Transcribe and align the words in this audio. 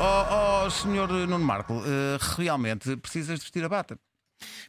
Oh, 0.00 0.64
oh 0.66 0.70
senhor 0.70 1.08
Nuno 1.10 1.38
Marco, 1.44 1.82
eh, 1.84 2.18
realmente 2.36 2.96
precisas 2.98 3.38
de 3.38 3.44
vestir 3.44 3.64
a 3.64 3.68
bata. 3.68 3.98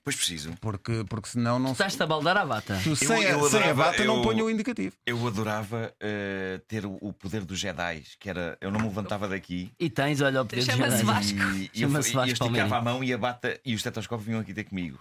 Pois 0.04 0.16
preciso. 0.16 0.52
Porque, 0.60 1.06
porque 1.08 1.30
senão 1.30 1.60
não. 1.60 1.74
Estás-te 1.74 2.02
a 2.02 2.08
baldar 2.08 2.36
à 2.38 2.44
bata. 2.46 2.80
Tu 2.84 2.96
sem, 2.96 3.22
eu 3.24 3.46
a, 3.46 3.50
sem 3.50 3.60
a 3.60 3.64
adorava- 3.70 3.84
bata 3.92 4.04
não 4.06 4.16
eu- 4.18 4.22
ponho 4.24 4.46
o 4.46 4.50
indicativo. 4.50 4.96
Eu 5.06 5.28
adorava 5.28 5.94
eh, 6.00 6.60
ter 6.68 6.86
o, 6.88 6.98
o 7.00 7.14
poder 7.14 7.46
dos 7.46 7.60
Jedi, 7.60 8.04
que 8.20 8.28
era. 8.30 8.58
Eu 8.60 8.72
não 8.72 8.80
me 8.80 8.88
levantava 8.88 9.28
daqui. 9.28 9.72
E 9.80 9.88
tens, 9.90 10.20
olha, 10.22 10.42
o 10.42 10.46
poder 10.46 10.62
de 10.62 10.72
Chama-se 10.72 10.98
Jedi. 10.98 11.04
Vasco. 11.06 11.38
E, 11.38 11.72
e 11.76 11.82
eu, 11.84 11.90
Chama-se 11.90 12.10
e 12.10 12.12
eu 12.14 12.16
Vasco 12.16 12.32
esticava 12.32 12.40
Palmeiras. 12.50 12.72
a 12.74 12.82
mão 12.82 13.04
e 13.04 13.14
a 13.14 13.18
bata 13.18 13.60
e 13.64 13.74
o 13.74 13.76
estetoscópio 13.76 14.26
vinham 14.26 14.40
aqui 14.40 14.54
ter 14.56 14.64
comigo. 14.64 14.98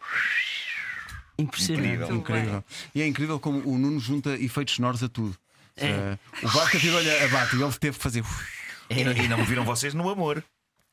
Impressionante. 1.38 1.86
Incrível. 1.88 2.16
Incrível. 2.16 2.64
E 2.94 3.00
é 3.00 3.06
incrível 3.06 3.40
como 3.40 3.60
o 3.60 3.78
Nuno 3.78 3.98
junta 4.00 4.30
efeitos 4.34 4.74
sonoros 4.74 5.02
a 5.02 5.08
tudo. 5.08 5.34
É. 5.76 5.86
Eh, 5.86 6.18
o 6.42 6.48
Vasco 6.48 6.78
tirou-lhe 6.78 7.10
a 7.10 7.28
bata 7.28 7.56
e 7.56 7.62
ele 7.62 7.72
teve 7.74 7.96
que 7.96 8.02
fazer. 8.02 8.22
E, 8.90 9.04
não, 9.04 9.12
e 9.12 9.28
não 9.28 9.38
me 9.38 9.44
viram 9.44 9.64
vocês 9.66 9.94
no 9.94 10.08
amor. 10.08 10.42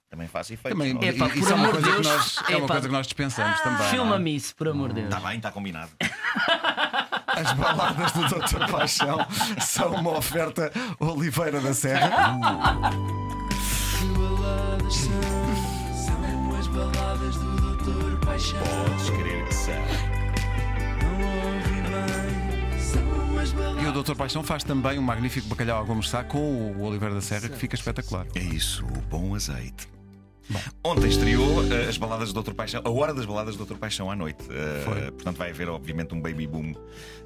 Também 0.10 0.28
faço 0.28 0.54
efeitos. 0.54 0.80
Também? 0.80 0.98
É 1.08 1.14
pá, 1.14 1.28
isso 1.28 1.40
por 1.46 1.52
é 1.52 1.56
uma 1.56 1.68
amor 1.68 1.78
de 1.78 1.84
coisa 1.84 1.98
que 1.98 2.02
Deus. 2.04 2.08
nós, 2.08 2.38
é 2.38 2.56
uma 2.56 2.66
Epá. 2.66 2.74
coisa 2.74 2.88
que 2.88 2.94
nós 2.94 3.08
dispensamos 3.08 3.60
também. 3.62 3.88
Filma-me 3.90 4.36
isso, 4.36 4.56
por 4.56 4.68
amor 4.70 4.90
de 4.90 5.02
Deus. 5.02 5.14
Está 5.14 5.28
bem, 5.28 5.38
está 5.38 5.52
combinado. 5.52 5.92
As 7.28 7.52
baladas 7.54 8.12
do 8.14 8.24
Dr. 8.30 8.72
Paixão 8.72 9.18
são 9.60 9.94
uma 9.96 10.12
oferta 10.18 10.72
Oliveira 11.00 11.60
da 11.60 11.74
Serra. 11.74 12.40
São 15.94 16.56
as 16.58 16.68
baladas 16.68 17.36
do 17.36 17.56
Doutor 17.58 18.20
Paixão. 18.26 18.60
Podes 18.60 19.10
querer 19.10 19.46
que 19.48 19.54
seja. 19.54 19.82
Não 21.02 21.56
ouvi 21.56 21.82
bem. 21.82 22.45
E 23.82 23.88
o 23.88 24.04
Dr. 24.04 24.16
Paixão 24.16 24.44
faz 24.44 24.64
também 24.64 24.98
um 24.98 25.02
magnífico 25.02 25.48
bacalhau 25.48 25.82
a 25.82 25.84
gomes 25.84 26.12
com 26.28 26.38
o 26.40 26.84
Oliveira 26.84 27.16
da 27.16 27.22
Serra 27.22 27.50
que 27.50 27.58
fica 27.58 27.76
espetacular. 27.76 28.26
É 28.36 28.40
isso, 28.40 28.86
o 28.86 29.02
bom 29.10 29.36
azeite. 29.36 29.95
Ontem 30.84 31.08
estreou 31.08 31.64
eh, 31.72 31.90
as 31.90 31.98
baladas 31.98 32.32
do 32.32 32.42
Dr. 32.42 32.54
Paixão, 32.54 32.82
a 32.84 32.90
hora 32.90 33.14
das 33.14 33.26
baladas 33.26 33.56
do 33.56 33.66
Dr. 33.66 33.76
Paixão 33.78 34.12
à 34.12 34.16
noite. 34.16 34.44
Foi. 34.84 35.12
portanto, 35.12 35.38
vai 35.38 35.50
haver, 35.50 35.70
obviamente, 35.70 36.14
um 36.14 36.22
baby 36.22 36.46
boom 36.48 36.74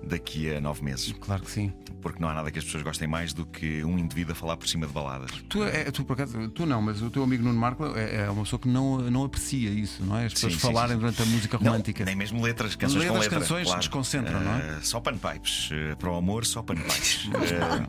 daqui 0.03 0.53
a 0.53 0.61
nove 0.61 0.83
meses. 0.83 1.13
Claro 1.19 1.43
que 1.43 1.51
sim. 1.51 1.73
Porque 2.01 2.21
não 2.21 2.29
há 2.29 2.33
nada 2.33 2.49
que 2.49 2.57
as 2.59 2.63
pessoas 2.65 2.83
gostem 2.83 3.07
mais 3.07 3.33
do 3.33 3.45
que 3.45 3.83
um 3.83 3.97
indivíduo 3.99 4.31
a 4.31 4.35
falar 4.35 4.55
por 4.55 4.67
cima 4.67 4.87
de 4.87 4.93
baladas. 4.93 5.31
Tu, 5.49 5.61
é, 5.63 5.91
tu, 5.91 6.05
por 6.05 6.13
acaso, 6.13 6.47
tu 6.49 6.65
não, 6.65 6.81
mas 6.81 7.01
o 7.01 7.09
teu 7.09 7.23
amigo 7.23 7.43
Nuno 7.43 7.59
Marco 7.59 7.85
é, 7.97 8.23
é 8.23 8.29
uma 8.29 8.43
pessoa 8.43 8.59
que 8.59 8.69
não, 8.69 8.99
não 8.99 9.25
aprecia 9.25 9.69
isso, 9.69 10.03
não 10.05 10.17
é? 10.17 10.25
As 10.25 10.33
pessoas 10.33 10.53
Sim, 10.53 10.59
sim, 10.59 10.67
falarem 10.67 10.95
sim. 10.95 10.99
durante 11.01 11.21
a 11.21 11.25
música 11.25 11.57
Não, 11.59 11.71
romântica. 11.71 12.05
nem 12.05 12.15
mesmo 12.15 12.41
letras, 12.41 12.75
canções 12.75 12.99
Letras, 13.03 13.17
com 13.17 13.21
letra. 13.23 13.39
canções 13.39 13.63
claro. 13.65 13.79
desconcentram, 13.79 14.39
não 14.39 14.53
é? 14.53 14.59
Eh, 14.59 14.79
Só 14.81 14.99
panpipes. 15.01 15.69
Eh, 15.73 15.95
para 15.95 16.09
o 16.09 16.15
amor, 16.15 16.45
só 16.45 16.61
panpipes. 16.63 17.27
Eh, 17.49 17.87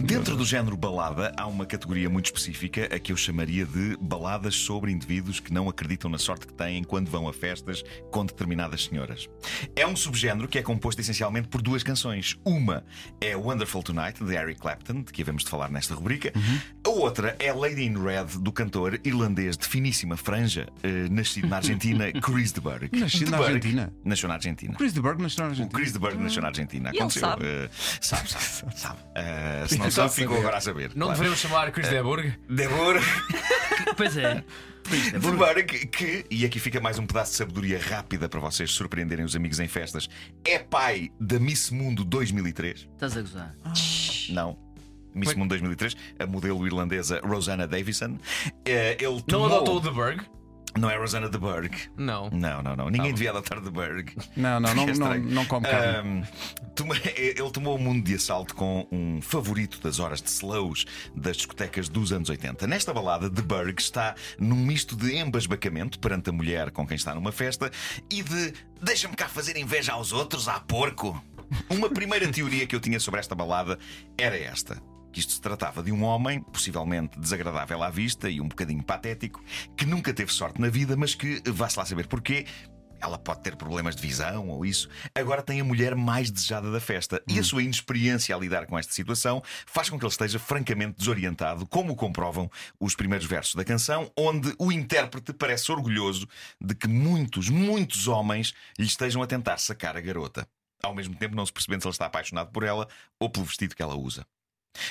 dentro 0.00 0.36
do 0.36 0.44
género 0.44 0.76
balada, 0.76 1.32
há 1.36 1.46
uma 1.46 1.66
categoria 1.66 2.08
muito 2.08 2.26
específica 2.26 2.88
a 2.94 2.98
que 2.98 3.12
eu 3.12 3.16
chamaria 3.16 3.64
de 3.66 3.96
baladas 4.00 4.54
sobre 4.54 4.90
indivíduos 4.92 5.40
que 5.40 5.52
não 5.52 5.68
acreditam 5.68 6.10
na 6.10 6.18
sorte 6.18 6.46
que 6.46 6.52
têm 6.54 6.82
quando 6.84 7.10
vão 7.10 7.28
a 7.28 7.32
festas 7.32 7.82
com 8.10 8.24
determinadas 8.24 8.84
senhoras. 8.84 9.28
É 9.76 9.86
um 9.86 9.96
subgénero 9.96 10.48
que 10.48 10.58
é 10.58 10.62
composto 10.62 11.00
essencialmente 11.00 11.48
por 11.48 11.60
duas 11.62 11.82
canções. 11.82 12.38
Uma 12.44 12.84
é 13.20 13.36
Wonderful 13.36 13.82
Tonight, 13.82 14.22
de 14.22 14.34
Eric 14.34 14.60
Clapton, 14.60 15.02
de 15.02 15.12
que 15.12 15.22
havemos 15.22 15.44
de 15.44 15.50
falar 15.50 15.70
nesta 15.70 15.94
rubrica. 15.94 16.32
Uhum. 16.34 16.60
A 16.86 16.88
outra 16.90 17.36
é 17.38 17.52
Lady 17.52 17.84
in 17.84 17.94
Red, 18.02 18.38
do 18.40 18.52
cantor 18.52 19.00
irlandês 19.04 19.56
de 19.56 19.66
finíssima 19.66 20.16
franja, 20.16 20.66
eh, 20.82 21.08
nascido 21.10 21.48
na 21.48 21.56
Argentina, 21.56 22.12
Chris 22.20 22.52
de 22.52 22.60
Burgh. 22.60 22.88
Nascido 22.92 23.30
na 23.30 23.36
Burgh. 23.38 23.48
Argentina? 23.48 23.92
Nasceu 24.04 24.28
na 24.28 24.34
Argentina. 24.34 24.74
Chris 24.76 24.92
de 24.92 25.00
Berg 25.00 25.20
nasceu 25.22 25.42
na 25.42 25.48
O 25.48 25.50
Argentina. 25.50 25.78
Chris 25.78 25.92
de 25.92 25.98
Burgh 25.98 26.18
nasceu 26.18 26.42
na 26.42 26.48
Argentina. 26.48 26.88
E 26.88 26.92
ele 26.92 26.98
Aconteceu. 26.98 27.20
sabe? 27.28 27.44
Eh, 27.46 27.68
sabe, 28.00 28.30
sabe, 28.30 28.78
sabe. 28.78 28.98
Eh, 29.14 29.64
se 29.68 29.78
não 29.84 29.90
sabe, 29.90 30.14
ficou 30.14 30.38
agora 30.38 30.56
a 30.56 30.60
saber. 30.60 30.90
Não 30.94 31.06
claro. 31.08 31.12
deveriam 31.12 31.36
chamar 31.36 31.70
Chris 31.72 31.88
Deburg? 31.90 32.34
De 32.48 32.68
Burgh. 32.68 33.02
Pois 33.96 34.16
é. 34.16 34.44
De 35.12 35.18
Burgh, 35.18 35.64
que, 35.90 36.26
e 36.30 36.44
aqui 36.44 36.58
fica 36.58 36.80
mais 36.80 36.98
um 36.98 37.06
pedaço 37.06 37.32
de 37.32 37.36
sabedoria 37.38 37.78
rápida 37.80 38.28
para 38.28 38.40
vocês 38.40 38.70
surpreenderem 38.72 39.24
os 39.24 39.36
amigos 39.36 39.60
em 39.60 39.68
festas, 39.68 40.08
é 40.44 40.58
pai 40.58 41.10
da 41.20 41.38
Miss 41.38 41.70
Mundo 41.70 42.04
2003. 42.04 42.88
Estás 42.92 43.16
a 43.16 43.20
gozar. 43.20 43.54
Não. 44.30 44.58
Miss 45.14 45.28
Foi- 45.30 45.38
Mundo 45.38 45.50
2003, 45.50 45.94
a 46.18 46.26
modelo 46.26 46.66
irlandesa 46.66 47.20
Rosanna 47.22 47.66
Davison. 47.66 48.18
Eh, 48.64 48.96
ele 48.98 49.12
Não 49.12 49.20
tomou... 49.20 49.46
adotou 49.46 49.76
o 49.76 49.80
Deburg? 49.80 50.22
Não 50.78 50.90
é 50.90 50.96
Rosanna 50.96 51.28
de 51.28 51.38
Burgh. 51.38 51.74
Não. 51.96 52.30
Não, 52.30 52.62
não, 52.62 52.74
não. 52.74 52.88
Ninguém 52.88 53.12
devia 53.12 53.30
adotar 53.30 53.60
de 53.60 53.70
Burgh. 53.70 54.08
Não, 54.36 54.58
não, 54.58 54.74
não, 54.74 54.88
É 54.88 54.94
não, 54.94 55.18
não 55.18 55.44
come 55.44 55.66
carne. 55.66 56.26
Ele 57.16 57.50
tomou 57.50 57.76
o 57.76 57.78
mundo 57.78 58.04
de 58.04 58.14
assalto 58.14 58.54
com 58.54 58.86
um 58.90 59.20
favorito 59.20 59.80
das 59.80 59.98
horas 59.98 60.22
de 60.22 60.30
slows 60.30 60.84
das 61.14 61.36
discotecas 61.36 61.88
dos 61.88 62.12
anos 62.12 62.28
80. 62.30 62.66
Nesta 62.66 62.92
balada, 62.92 63.30
The 63.30 63.42
Berg 63.42 63.80
está 63.80 64.14
num 64.38 64.56
misto 64.56 64.96
de 64.96 65.14
embasbacamento 65.16 65.98
perante 65.98 66.30
a 66.30 66.32
mulher 66.32 66.70
com 66.70 66.86
quem 66.86 66.96
está 66.96 67.14
numa 67.14 67.32
festa 67.32 67.70
e 68.10 68.22
de 68.22 68.52
deixa-me 68.80 69.14
cá 69.14 69.28
fazer 69.28 69.56
inveja 69.56 69.92
aos 69.92 70.12
outros, 70.12 70.48
à 70.48 70.58
porco. 70.58 71.22
Uma 71.68 71.90
primeira 71.90 72.26
teoria 72.32 72.66
que 72.66 72.74
eu 72.74 72.80
tinha 72.80 72.98
sobre 72.98 73.20
esta 73.20 73.34
balada 73.34 73.78
era 74.16 74.36
esta. 74.36 74.80
Que 75.12 75.20
isto 75.20 75.32
se 75.32 75.40
tratava 75.40 75.82
de 75.82 75.92
um 75.92 76.02
homem, 76.02 76.40
possivelmente 76.40 77.18
desagradável 77.18 77.82
à 77.82 77.90
vista 77.90 78.30
e 78.30 78.40
um 78.40 78.48
bocadinho 78.48 78.82
patético, 78.82 79.42
que 79.76 79.84
nunca 79.84 80.12
teve 80.14 80.32
sorte 80.32 80.60
na 80.60 80.68
vida, 80.68 80.96
mas 80.96 81.14
que, 81.14 81.42
vá-se 81.46 81.78
lá 81.78 81.84
saber 81.84 82.06
porquê, 82.06 82.46
ela 83.02 83.18
pode 83.18 83.42
ter 83.42 83.56
problemas 83.56 83.96
de 83.96 84.02
visão 84.02 84.48
ou 84.48 84.64
isso. 84.64 84.88
Agora 85.14 85.42
tem 85.42 85.60
a 85.60 85.64
mulher 85.64 85.96
mais 85.96 86.30
desejada 86.30 86.70
da 86.70 86.80
festa. 86.80 87.20
E 87.28 87.38
a 87.38 87.42
sua 87.42 87.62
inexperiência 87.62 88.34
a 88.34 88.38
lidar 88.38 88.66
com 88.66 88.78
esta 88.78 88.92
situação 88.92 89.42
faz 89.66 89.90
com 89.90 89.98
que 89.98 90.04
ele 90.04 90.12
esteja 90.12 90.38
francamente 90.38 90.98
desorientado, 90.98 91.66
como 91.66 91.96
comprovam 91.96 92.48
os 92.78 92.94
primeiros 92.94 93.26
versos 93.26 93.56
da 93.56 93.64
canção, 93.64 94.10
onde 94.16 94.54
o 94.56 94.70
intérprete 94.70 95.32
parece 95.32 95.72
orgulhoso 95.72 96.28
de 96.60 96.74
que 96.74 96.86
muitos, 96.86 97.48
muitos 97.48 98.06
homens 98.06 98.54
lhe 98.78 98.86
estejam 98.86 99.20
a 99.20 99.26
tentar 99.26 99.58
sacar 99.58 99.96
a 99.96 100.00
garota. 100.00 100.46
Ao 100.82 100.94
mesmo 100.94 101.14
tempo, 101.16 101.34
não 101.34 101.44
se 101.44 101.52
percebendo 101.52 101.82
se 101.82 101.88
ele 101.88 101.94
está 101.94 102.06
apaixonado 102.06 102.50
por 102.52 102.62
ela 102.62 102.88
ou 103.18 103.28
pelo 103.28 103.44
vestido 103.44 103.74
que 103.74 103.82
ela 103.82 103.96
usa. 103.96 104.24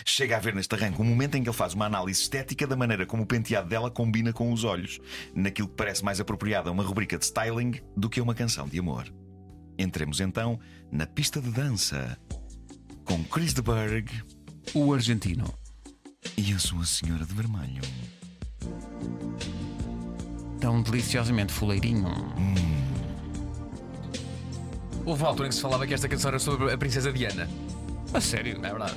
Chega 0.05 0.35
a 0.35 0.37
haver 0.37 0.53
neste 0.53 0.73
arranque 0.75 1.01
um 1.01 1.05
momento 1.05 1.35
em 1.35 1.43
que 1.43 1.49
ele 1.49 1.57
faz 1.57 1.73
uma 1.73 1.85
análise 1.85 2.21
estética 2.21 2.67
da 2.67 2.75
maneira 2.75 3.05
como 3.05 3.23
o 3.23 3.25
penteado 3.25 3.67
dela 3.67 3.89
combina 3.89 4.31
com 4.31 4.51
os 4.51 4.63
olhos, 4.63 4.99
naquilo 5.33 5.67
que 5.67 5.75
parece 5.75 6.03
mais 6.03 6.19
apropriado 6.19 6.69
a 6.69 6.71
uma 6.71 6.83
rubrica 6.83 7.17
de 7.17 7.25
styling 7.25 7.79
do 7.97 8.09
que 8.09 8.19
a 8.19 8.23
uma 8.23 8.35
canção 8.35 8.67
de 8.67 8.79
amor. 8.79 9.11
Entremos 9.77 10.19
então 10.19 10.59
na 10.91 11.07
pista 11.07 11.41
de 11.41 11.49
dança 11.49 12.17
com 13.05 13.23
Chris 13.23 13.53
de 13.53 13.61
Berg 13.61 14.07
O 14.73 14.93
argentino. 14.93 15.51
e 16.37 16.53
a 16.53 16.59
sua 16.59 16.85
senhora 16.85 17.25
de 17.25 17.33
vermelho. 17.33 17.81
Tão 20.59 20.81
deliciosamente 20.83 21.51
fuleirinho. 21.51 22.07
Houve 25.03 25.23
uma 25.23 25.29
altura 25.29 25.47
em 25.47 25.49
que 25.49 25.55
se 25.55 25.61
falava 25.61 25.87
que 25.87 25.93
esta 25.95 26.07
canção 26.07 26.29
era 26.29 26.39
sobre 26.39 26.71
a 26.71 26.77
princesa 26.77 27.11
Diana. 27.11 27.49
A 28.13 28.21
sério? 28.21 28.57
É 28.63 28.69
verdade. 28.69 28.95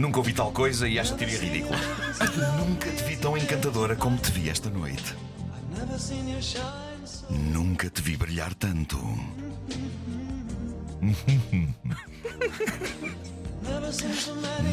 Nunca 0.00 0.18
ouvi 0.18 0.32
tal 0.32 0.50
coisa 0.50 0.88
e 0.88 0.98
acho 0.98 1.12
a 1.12 1.16
teoria 1.18 1.38
ridícula. 1.38 1.76
Nunca 2.56 2.90
te 2.90 3.04
vi 3.04 3.18
tão 3.18 3.36
encantadora 3.36 3.94
como 3.94 4.16
te 4.16 4.30
vi 4.30 4.48
esta 4.48 4.70
noite. 4.70 5.14
Nunca 7.28 7.90
te 7.90 8.00
vi 8.00 8.16
brilhar 8.16 8.54
tanto. 8.54 8.96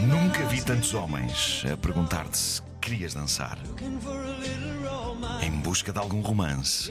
Nunca 0.07 0.45
vi 0.49 0.61
tantos 0.61 0.93
homens 0.93 1.65
a 1.69 1.75
perguntar-te 1.75 2.37
se 2.37 2.61
querias 2.79 3.13
dançar 3.13 3.59
em 5.41 5.51
busca 5.51 5.91
de 5.91 5.99
algum 5.99 6.21
romance. 6.21 6.89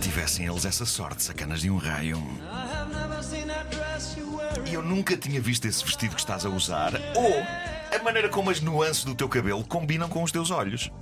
Tivessem 0.00 0.46
eles 0.46 0.64
essa 0.64 0.84
sorte, 0.84 1.22
sacanas 1.22 1.60
de 1.60 1.70
um 1.70 1.76
raio. 1.76 2.20
Eu 4.76 4.82
nunca 4.82 5.16
tinha 5.16 5.40
visto 5.40 5.66
esse 5.66 5.82
vestido 5.82 6.14
que 6.14 6.20
estás 6.20 6.44
a 6.44 6.50
usar 6.50 6.92
ou 7.14 7.96
a 7.98 8.02
maneira 8.02 8.28
como 8.28 8.50
as 8.50 8.60
nuances 8.60 9.04
do 9.04 9.14
teu 9.14 9.28
cabelo 9.28 9.64
combinam 9.64 10.08
com 10.08 10.22
os 10.22 10.30
teus 10.30 10.50
olhos. 10.50 10.92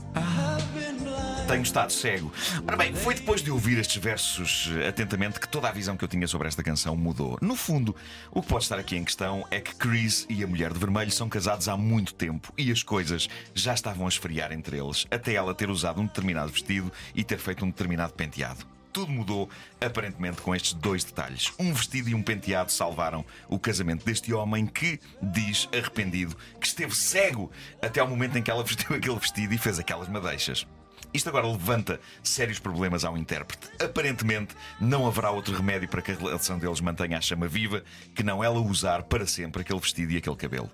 Tenho 1.48 1.62
estado 1.62 1.92
cego. 1.92 2.32
Ora 2.66 2.76
bem, 2.76 2.94
foi 2.94 3.14
depois 3.14 3.42
de 3.42 3.50
ouvir 3.50 3.76
estes 3.78 4.02
versos 4.02 4.70
atentamente 4.88 5.40
que 5.40 5.48
toda 5.48 5.68
a 5.68 5.72
visão 5.72 5.96
que 5.96 6.04
eu 6.04 6.08
tinha 6.08 6.26
sobre 6.28 6.46
esta 6.46 6.62
canção 6.62 6.96
mudou. 6.96 7.36
No 7.40 7.56
fundo, 7.56 7.94
o 8.30 8.40
que 8.40 8.48
pode 8.48 8.62
estar 8.62 8.78
aqui 8.78 8.96
em 8.96 9.04
questão 9.04 9.44
é 9.50 9.60
que 9.60 9.74
Chris 9.74 10.24
e 10.30 10.44
a 10.44 10.46
mulher 10.46 10.72
de 10.72 10.78
vermelho 10.78 11.10
são 11.10 11.28
casados 11.28 11.68
há 11.68 11.76
muito 11.76 12.14
tempo 12.14 12.52
e 12.56 12.70
as 12.70 12.82
coisas 12.82 13.28
já 13.54 13.74
estavam 13.74 14.06
a 14.06 14.08
esfriar 14.08 14.52
entre 14.52 14.78
eles, 14.78 15.04
até 15.10 15.34
ela 15.34 15.54
ter 15.54 15.68
usado 15.68 16.00
um 16.00 16.06
determinado 16.06 16.50
vestido 16.50 16.90
e 17.14 17.24
ter 17.24 17.38
feito 17.38 17.64
um 17.64 17.68
determinado 17.68 18.14
penteado. 18.14 18.73
Tudo 18.94 19.10
mudou, 19.10 19.50
aparentemente, 19.80 20.40
com 20.40 20.54
estes 20.54 20.72
dois 20.72 21.02
detalhes. 21.02 21.52
Um 21.58 21.74
vestido 21.74 22.08
e 22.08 22.14
um 22.14 22.22
penteado 22.22 22.70
salvaram 22.70 23.24
o 23.48 23.58
casamento 23.58 24.06
deste 24.06 24.32
homem 24.32 24.66
que, 24.66 25.00
diz 25.20 25.68
arrependido, 25.72 26.36
que 26.60 26.66
esteve 26.68 26.94
cego 26.94 27.50
até 27.82 27.98
ao 27.98 28.06
momento 28.06 28.38
em 28.38 28.42
que 28.42 28.52
ela 28.52 28.62
vestiu 28.62 28.94
aquele 28.94 29.18
vestido 29.18 29.52
e 29.52 29.58
fez 29.58 29.80
aquelas 29.80 30.08
madeixas. 30.08 30.64
Isto 31.12 31.28
agora 31.28 31.48
levanta 31.48 32.00
sérios 32.22 32.60
problemas 32.60 33.04
ao 33.04 33.18
intérprete. 33.18 33.68
Aparentemente, 33.82 34.54
não 34.80 35.08
haverá 35.08 35.28
outro 35.32 35.56
remédio 35.56 35.88
para 35.88 36.00
que 36.00 36.12
a 36.12 36.14
relação 36.14 36.56
deles 36.56 36.80
mantenha 36.80 37.18
a 37.18 37.20
chama 37.20 37.48
viva 37.48 37.82
que 38.14 38.22
não 38.22 38.44
ela 38.44 38.60
usar 38.60 39.02
para 39.02 39.26
sempre 39.26 39.62
aquele 39.62 39.80
vestido 39.80 40.12
e 40.12 40.18
aquele 40.18 40.36
cabelo. 40.36 40.70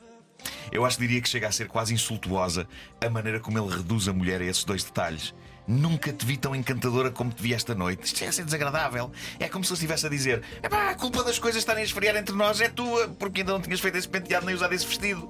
Eu 0.73 0.85
acho 0.85 0.97
que 0.97 1.07
diria 1.07 1.21
que 1.21 1.29
chega 1.29 1.49
a 1.49 1.53
ser 1.53 1.69
quase 1.69 1.95
insultuosa 1.95 2.67
a 3.05 3.11
maneira 3.11 3.41
como 3.41 3.59
ele 3.59 3.75
reduz 3.75 4.09
a 4.09 4.13
mulher 4.13 4.41
a 4.41 4.45
esses 4.45 4.65
dois 4.65 4.85
detalhes. 4.85 5.35
Nunca 5.67 6.13
te 6.13 6.27
vi 6.27 6.37
tão 6.37 6.55
encantadora 6.55 7.11
como 7.11 7.31
te 7.31 7.43
vi 7.43 7.55
esta 7.55 7.75
noite. 7.75 8.05
Isto 8.05 8.25
é 8.25 8.33
ser 8.33 8.45
desagradável. 8.45 9.13
É 9.39 9.49
como 9.49 9.65
se 9.65 9.71
ele 9.71 9.77
estivesse 9.77 10.07
a 10.07 10.09
dizer: 10.09 10.43
a 10.63 10.95
culpa 10.95 11.23
das 11.23 11.39
coisas 11.39 11.61
estarem 11.61 11.83
a 11.83 11.85
esfriar 11.85 12.17
entre 12.17 12.35
nós 12.35 12.61
é 12.61 12.69
tua, 12.69 13.09
porque 13.09 13.41
ainda 13.41 13.53
não 13.53 13.61
tinhas 13.61 13.81
feito 13.81 13.97
esse 13.97 14.09
penteado 14.09 14.47
nem 14.47 14.55
usado 14.55 14.73
esse 14.73 14.87
vestido. 14.87 15.29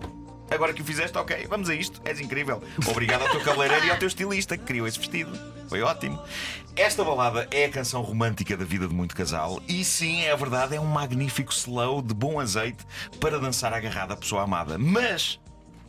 Agora 0.50 0.72
que 0.72 0.82
o 0.82 0.84
fizeste, 0.84 1.16
ok, 1.16 1.46
vamos 1.48 1.68
a 1.68 1.74
isto. 1.74 2.00
És 2.04 2.20
incrível. 2.20 2.62
Obrigado 2.88 3.22
ao 3.22 3.28
teu 3.28 3.40
cabeleireiro 3.40 3.86
e 3.86 3.90
ao 3.90 3.98
teu 3.98 4.08
estilista 4.08 4.58
que 4.58 4.64
criou 4.64 4.86
esse 4.86 4.98
vestido. 4.98 5.30
Foi 5.68 5.82
ótimo. 5.82 6.20
Esta 6.74 7.04
balada 7.04 7.46
é 7.50 7.66
a 7.66 7.70
canção 7.70 8.02
romântica 8.02 8.56
da 8.56 8.64
vida 8.64 8.88
de 8.88 8.94
muito 8.94 9.14
casal. 9.14 9.62
E 9.68 9.84
sim, 9.84 10.22
é 10.22 10.36
verdade, 10.36 10.74
é 10.74 10.80
um 10.80 10.86
magnífico 10.86 11.52
slow 11.52 12.02
de 12.02 12.12
bom 12.12 12.40
azeite 12.40 12.84
para 13.20 13.38
dançar 13.38 13.72
agarrada 13.72 14.14
à 14.14 14.16
pessoa 14.16 14.42
amada. 14.42 14.76
Mas. 14.76 15.38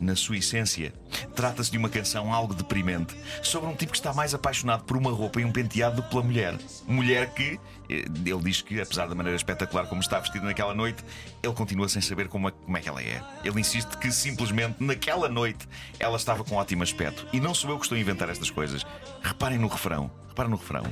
Na 0.02 0.16
sua 0.16 0.36
essência, 0.36 0.92
trata-se 1.36 1.70
de 1.70 1.78
uma 1.78 1.88
canção 1.88 2.34
algo 2.34 2.52
deprimente 2.52 3.14
sobre 3.40 3.70
um 3.70 3.74
tipo 3.76 3.92
que 3.92 3.98
está 3.98 4.12
mais 4.12 4.34
apaixonado 4.34 4.82
por 4.82 4.96
uma 4.96 5.12
roupa 5.12 5.40
e 5.40 5.44
um 5.44 5.52
penteado 5.52 5.94
do 5.94 6.02
que 6.02 6.10
pela 6.10 6.24
mulher. 6.24 6.58
Mulher 6.88 7.32
que, 7.32 7.60
eh, 7.88 8.04
ele 8.26 8.42
diz 8.42 8.60
que, 8.60 8.80
apesar 8.80 9.06
da 9.06 9.14
maneira 9.14 9.36
espetacular 9.36 9.86
como 9.86 10.00
está 10.00 10.18
vestido 10.18 10.44
naquela 10.44 10.74
noite, 10.74 11.04
ele 11.40 11.54
continua 11.54 11.88
sem 11.88 12.02
saber 12.02 12.26
como 12.26 12.48
é, 12.48 12.50
como 12.50 12.76
é 12.76 12.80
que 12.80 12.88
ela 12.88 13.00
é. 13.00 13.22
Ele 13.44 13.60
insiste 13.60 13.96
que 13.98 14.10
simplesmente 14.10 14.82
naquela 14.82 15.28
noite 15.28 15.68
ela 16.00 16.16
estava 16.16 16.42
com 16.42 16.56
ótimo 16.56 16.82
aspecto. 16.82 17.24
E 17.32 17.38
não 17.38 17.54
sou 17.54 17.70
eu 17.70 17.78
que 17.78 17.84
estou 17.84 17.96
a 17.96 18.00
inventar 18.00 18.28
estas 18.28 18.50
coisas. 18.50 18.84
Reparem 19.22 19.58
no 19.58 19.68
refrão. 19.68 20.10
Reparem 20.30 20.50
no 20.50 20.56
refrão. 20.56 20.82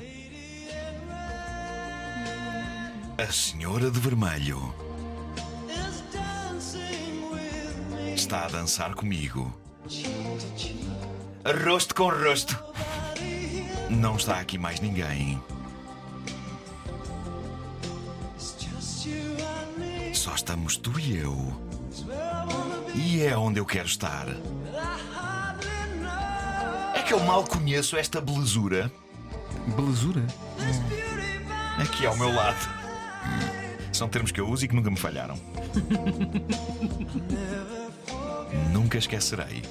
A 3.19 3.33
Senhora 3.33 3.91
de 3.91 3.99
Vermelho 3.99 4.90
está 8.21 8.45
a 8.45 8.49
dançar 8.49 8.95
comigo. 8.95 9.51
Rosto 11.65 11.95
com 11.95 12.11
rosto. 12.11 12.55
Não 13.89 14.17
está 14.17 14.39
aqui 14.39 14.59
mais 14.59 14.79
ninguém. 14.79 15.43
Só 20.13 20.35
estamos 20.35 20.77
tu 20.77 21.01
e 21.01 21.17
eu. 21.17 21.35
E 22.95 23.23
é 23.23 23.35
onde 23.39 23.59
eu 23.59 23.65
quero 23.65 23.87
estar. 23.87 24.27
É 26.95 27.03
que 27.03 27.15
eu 27.15 27.21
mal 27.21 27.43
conheço 27.43 27.97
esta 27.97 28.21
belezura 28.21 28.93
Belezura. 29.75 30.27
aqui 31.79 32.05
ao 32.05 32.19
meu 32.19 32.35
lado. 32.35 32.69
São 33.95 34.11
termos 34.11 34.31
que 34.31 34.41
eu 34.41 34.47
uso 34.47 34.67
e 34.67 34.69
que 34.69 34.75
nunca 34.75 34.91
me 34.91 34.99
falharam. 34.99 35.41
nunca 38.73 38.99
esquecerei. 38.99 39.63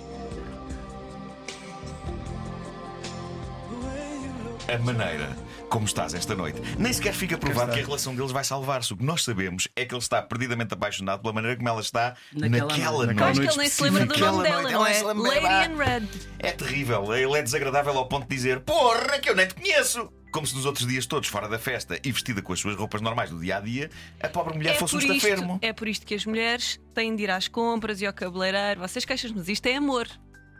A 4.68 4.78
maneira 4.78 5.36
como 5.70 5.86
estás 5.86 6.14
esta 6.14 6.36
noite. 6.36 6.62
Nem 6.78 6.92
sequer 6.92 7.14
fica 7.14 7.38
provado 7.38 7.72
que 7.72 7.80
a 7.80 7.84
relação 7.84 8.16
deles 8.16 8.32
vai 8.32 8.44
salvar-se. 8.44 8.92
O 8.92 8.98
que 8.98 9.04
nós 9.04 9.24
sabemos 9.24 9.68
é 9.76 9.86
que 9.86 9.94
ele 9.94 10.02
está 10.02 10.22
perdidamente 10.22 10.74
apaixonado 10.74 11.22
pela 11.22 11.34
maneira 11.34 11.56
como 11.56 11.70
ela 11.70 11.80
está 11.80 12.16
Naquela 12.34 13.06
naquela, 13.06 13.06
noite. 13.06 13.22
Acho 13.22 13.42
que 13.42 13.48
ele 13.48 13.58
nem 13.58 13.70
se 13.70 13.84
lembra 13.84 14.06
do 14.06 14.18
nome 14.20 14.44
dela, 14.44 14.62
noite, 14.64 14.74
não 14.74 14.86
é? 14.86 15.14
Lady 15.14 15.72
in 15.72 15.78
Red. 15.78 16.08
É 16.40 16.52
terrível. 16.52 17.14
Ele 17.16 17.38
é 17.38 17.42
desagradável 17.42 17.98
ao 17.98 18.08
ponto 18.08 18.28
de 18.28 18.36
dizer: 18.36 18.62
Porra, 18.62 19.20
que 19.20 19.30
eu 19.30 19.36
nem 19.36 19.48
te 19.48 19.54
conheço! 19.54 20.12
Como 20.32 20.46
se 20.46 20.56
nos 20.56 20.66
outros 20.66 20.88
dias 20.88 21.06
todos, 21.06 21.28
fora 21.30 21.48
da 21.48 21.58
festa 21.58 22.00
e 22.04 22.12
vestida 22.12 22.42
com 22.42 22.54
as 22.54 22.60
suas 22.60 22.76
roupas 22.76 23.02
normais 23.02 23.30
do 23.32 23.40
dia 23.40 23.58
a 23.58 23.60
dia, 23.60 23.90
a 24.22 24.28
pobre 24.30 24.56
mulher 24.56 24.78
fosse 24.78 24.96
um 24.96 25.00
estafermo. 25.00 25.58
é 25.62 25.74
por 25.74 25.88
isto 25.88 26.06
que 26.06 26.14
as 26.14 26.26
mulheres 26.26 26.80
têm 26.94 27.16
de 27.16 27.24
ir 27.24 27.32
às 27.32 27.48
compras 27.48 28.00
e 28.02 28.06
ao 28.06 28.14
cabeleireiro. 28.14 28.80
Vocês 28.82 29.06
queixam 29.06 29.32
mas 29.36 29.48
isto 29.50 29.66
é 29.66 29.76
amor. 29.76 30.08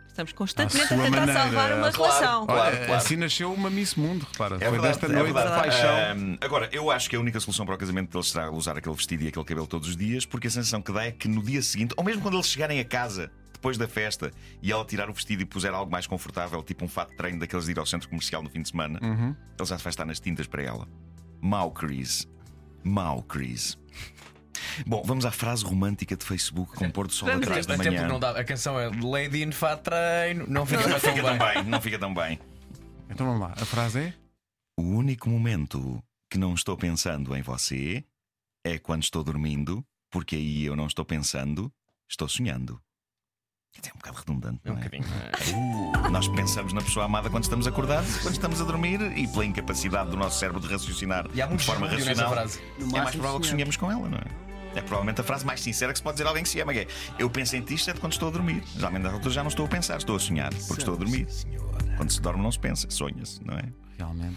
Estamos 0.08 0.32
constantemente 0.32 0.92
a 0.92 0.96
tentar 0.96 1.10
maneira. 1.20 1.32
salvar 1.40 1.72
uma 1.72 1.92
Claro, 1.92 2.12
relação. 2.12 2.46
claro. 2.46 2.76
Olha, 2.76 2.96
assim 2.96 3.14
nasceu 3.16 3.52
uma 3.54 3.70
Miss 3.70 3.94
Mundo, 3.94 4.26
repara. 4.30 4.56
É 4.56 4.58
Foi 4.58 4.70
verdade, 4.72 4.88
desta 4.98 5.06
é 5.06 5.08
noite 5.08 5.26
de 5.28 5.32
verdade. 5.32 5.62
paixão. 5.62 6.38
Agora, 6.40 6.68
eu 6.72 6.90
acho 6.90 7.08
que 7.08 7.14
a 7.14 7.20
única 7.20 7.38
solução 7.38 7.64
para 7.64 7.76
o 7.76 7.78
casamento 7.78 8.10
deles 8.10 8.28
será 8.28 8.50
usar 8.50 8.76
aquele 8.76 8.94
vestido 8.96 9.22
e 9.22 9.28
aquele 9.28 9.44
cabelo 9.44 9.68
todos 9.68 9.88
os 9.88 9.96
dias, 9.96 10.26
porque 10.26 10.48
a 10.48 10.50
sensação 10.50 10.82
que 10.82 10.92
dá 10.92 11.04
é 11.04 11.12
que 11.12 11.28
no 11.28 11.40
dia 11.42 11.62
seguinte, 11.62 11.94
ou 11.96 12.02
mesmo 12.02 12.20
quando 12.22 12.34
eles 12.34 12.48
chegarem 12.48 12.80
a 12.80 12.84
casa, 12.84 13.30
depois 13.60 13.76
da 13.76 13.86
festa, 13.86 14.30
e 14.62 14.72
ela 14.72 14.84
tirar 14.86 15.10
o 15.10 15.12
vestido 15.12 15.42
e 15.42 15.44
puser 15.44 15.72
algo 15.74 15.92
mais 15.92 16.06
confortável, 16.06 16.62
tipo 16.62 16.82
um 16.82 16.88
fato 16.88 17.10
de 17.10 17.16
treino 17.16 17.38
daqueles 17.38 17.66
de 17.66 17.72
ir 17.72 17.78
ao 17.78 17.84
centro 17.84 18.08
comercial 18.08 18.42
no 18.42 18.48
fim 18.48 18.62
de 18.62 18.70
semana, 18.70 18.98
Uhum. 19.02 19.36
ele 19.58 19.66
já 19.68 19.76
vai 19.76 19.90
estar 19.90 20.06
nas 20.06 20.18
tintas 20.18 20.46
para 20.46 20.62
ela. 20.62 20.88
Mau 21.42 21.70
Chris. 21.70 22.26
Mau 22.82 23.22
Chris. 23.22 23.78
Bom, 24.86 25.02
vamos 25.04 25.24
à 25.26 25.30
frase 25.30 25.62
romântica 25.64 26.16
de 26.16 26.24
Facebook 26.24 26.74
com 26.74 26.86
o 26.86 26.92
pôr 26.92 27.06
do 27.06 27.12
sol 27.12 27.28
Vamos 27.28 27.46
atrás 27.46 27.66
da 27.66 27.76
manhã. 27.76 28.06
não 28.08 28.18
dá, 28.18 28.30
a 28.30 28.44
canção 28.44 28.78
é 28.80 28.88
Lady 28.88 29.42
in 29.42 29.52
Fat 29.52 29.82
Treino, 29.82 30.46
não 30.48 30.64
fica 30.64 30.82
Não 30.86 30.98
tão 30.98 31.00
fica 31.00 31.22
tão 31.22 31.38
bem. 31.38 31.54
bem, 31.54 31.64
não 31.64 31.80
fica 31.80 31.98
tão 31.98 32.14
bem. 32.14 32.38
Então 33.10 33.26
vamos 33.26 33.40
lá. 33.42 33.52
A 33.60 33.64
frase 33.66 33.98
é? 34.00 34.14
O 34.78 34.82
único 34.82 35.28
momento 35.28 36.02
que 36.30 36.38
não 36.38 36.54
estou 36.54 36.76
pensando 36.76 37.36
em 37.36 37.42
você 37.42 38.04
é 38.64 38.78
quando 38.78 39.02
estou 39.02 39.22
dormindo, 39.22 39.84
porque 40.10 40.36
aí 40.36 40.64
eu 40.64 40.74
não 40.76 40.86
estou 40.86 41.04
pensando, 41.04 41.70
estou 42.08 42.28
sonhando. 42.28 42.80
É 43.78 43.88
um 43.94 43.96
bocado 43.96 44.18
redundante, 44.18 44.60
Um 44.66 44.70
não 44.72 44.78
é? 44.78 44.84
bocadinho. 44.84 46.10
Nós 46.10 46.28
pensamos 46.28 46.72
na 46.72 46.82
pessoa 46.82 47.06
amada 47.06 47.30
quando 47.30 47.44
estamos 47.44 47.66
acordados, 47.66 48.18
quando 48.18 48.34
estamos 48.34 48.60
a 48.60 48.64
dormir 48.64 49.00
e 49.16 49.26
pela 49.28 49.44
incapacidade 49.44 50.10
do 50.10 50.16
nosso 50.16 50.38
cérebro 50.38 50.60
de 50.60 50.68
raciocinar 50.68 51.26
E 51.32 51.40
há 51.40 51.46
de 51.46 51.64
forma 51.64 51.86
racional. 51.88 52.34
É 52.34 52.84
mais 53.00 53.10
provável 53.14 53.40
que 53.40 53.46
sonhemos 53.46 53.76
com 53.76 53.90
ela, 53.90 54.08
não 54.08 54.18
é? 54.18 54.50
É 54.78 54.80
provavelmente 54.82 55.20
a 55.20 55.24
frase 55.24 55.44
mais 55.44 55.60
sincera 55.60 55.92
que 55.92 55.98
se 55.98 56.02
pode 56.02 56.16
dizer 56.16 56.26
a 56.26 56.28
alguém 56.30 56.42
que 56.44 56.48
se 56.48 56.60
ama. 56.60 56.72
que 56.72 56.80
é, 56.80 56.86
Eu 57.18 57.28
penso 57.30 57.56
em 57.56 57.62
ti, 57.62 57.74
exceto 57.74 58.00
quando 58.00 58.12
estou 58.12 58.28
a 58.28 58.32
dormir. 58.32 58.62
Geralmente 58.76 59.06
às 59.06 59.12
alturas 59.12 59.34
já 59.34 59.42
não 59.42 59.48
estou 59.48 59.66
a 59.66 59.68
pensar, 59.68 59.96
estou 59.96 60.14
a 60.16 60.20
sonhar, 60.20 60.50
porque 60.54 60.80
estou 60.82 60.94
a 60.94 60.96
dormir. 60.96 61.26
Quando 61.96 62.10
se 62.12 62.20
dorme 62.20 62.42
não 62.42 62.52
se 62.52 62.58
pensa, 62.58 62.88
sonha-se, 62.90 63.44
não 63.44 63.54
é? 63.56 63.64
Realmente. 63.98 64.36